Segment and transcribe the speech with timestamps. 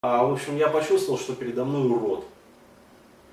[0.00, 2.24] А, в общем, я почувствовал, что передо мной урод.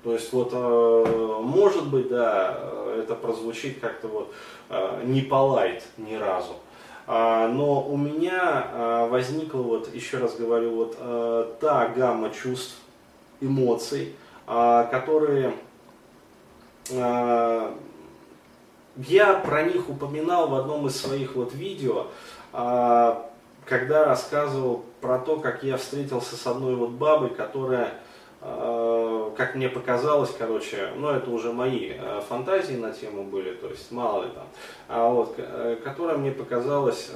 [0.02, 2.58] То есть вот, э, может быть, да,
[2.98, 4.34] это прозвучит как-то вот
[4.70, 6.54] э, не полайт ни разу.
[7.06, 12.74] А, но у меня э, возникла вот, еще раз говорю, вот э, та гамма чувств,
[13.40, 14.16] эмоций,
[14.48, 15.54] э, которые
[16.88, 17.74] я
[19.44, 22.06] про них упоминал в одном из своих вот видео,
[23.66, 27.94] когда рассказывал про то, как я встретился с одной вот бабой, которая,
[28.40, 33.68] э, как мне показалось, короче, ну это уже мои э, фантазии на тему были, то
[33.68, 34.46] есть мало ли там,
[34.88, 37.10] а вот, э, которая мне показалась,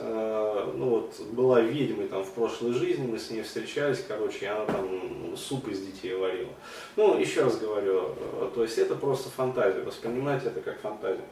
[0.74, 4.64] ну вот, была ведьмой там в прошлой жизни, мы с ней встречались, короче, и она
[4.66, 6.52] там суп из детей варила.
[6.96, 8.16] Ну, еще раз говорю,
[8.54, 11.24] то есть это просто фантазия, воспринимайте это как фантазию.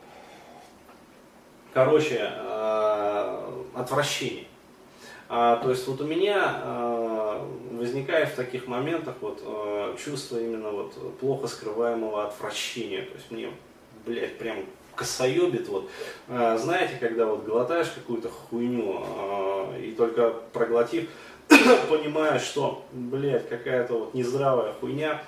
[1.74, 2.32] Короче,
[3.74, 4.46] отвращение.
[5.28, 10.70] А, то есть вот у меня а, возникает в таких моментах вот а, чувство именно
[10.70, 13.02] вот плохо скрываемого отвращения.
[13.02, 13.50] То есть мне,
[14.06, 14.56] блядь, прям
[14.94, 15.69] косоебит.
[15.69, 15.89] Вот.
[16.28, 21.08] А, знаете, когда вот глотаешь какую-то хуйню а, и только проглотив,
[21.89, 25.22] понимаешь, что, блядь, какая-то вот нездравая хуйня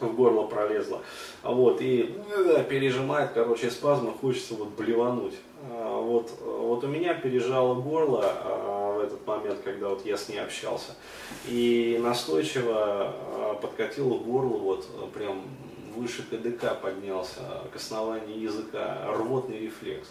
[0.00, 1.00] в горло пролезла.
[1.42, 5.34] Вот, и э, пережимает, короче, спазмы, хочется вот блевануть.
[5.70, 8.87] А, вот, вот у меня пережало горло а,
[9.72, 10.92] когда вот я с ней общался.
[11.46, 15.44] И настойчиво а, подкатил к горлу, вот прям
[15.94, 17.40] выше КДК поднялся,
[17.72, 20.08] к основанию языка, рвотный рефлекс.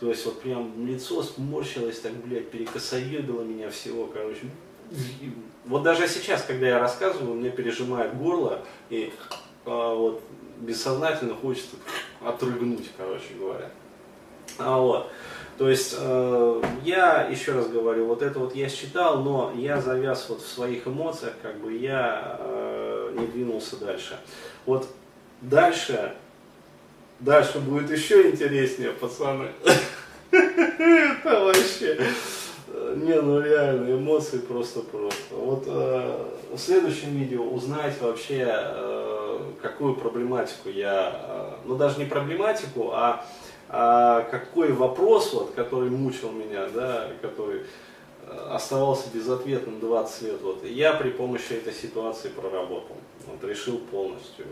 [0.00, 4.50] То есть вот прям лицо сморщилось, так, блядь, перекосоебило меня всего, короче.
[5.64, 9.12] Вот даже сейчас, когда я рассказываю, меня пережимает горло, и
[9.64, 10.22] а, вот
[10.58, 11.76] бессознательно хочется
[12.22, 13.70] отрыгнуть, короче говоря.
[14.58, 15.10] А, вот.
[15.58, 20.26] То есть э, я еще раз говорю, вот это вот я считал, но я завяз
[20.28, 24.18] вот в своих эмоциях, как бы я э, не двинулся дальше.
[24.66, 24.88] Вот
[25.40, 26.14] дальше,
[27.20, 29.50] дальше будет еще интереснее, пацаны.
[30.32, 32.00] Это вообще,
[32.96, 35.34] не, ну реально, эмоции просто-просто.
[35.36, 36.18] Вот э,
[36.52, 39.13] в следующем видео узнать вообще, э,
[39.64, 43.24] какую проблематику я, э, ну даже не проблематику, а
[43.68, 47.62] а какой вопрос, вот, который мучил меня, да, который
[48.26, 54.44] э, оставался безответным 20 лет, вот, я при помощи этой ситуации проработал, вот, решил полностью.